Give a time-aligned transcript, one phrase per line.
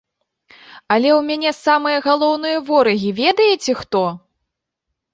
[0.95, 4.05] Але ў мяне самыя галоўныя ворагі ведаеце хто?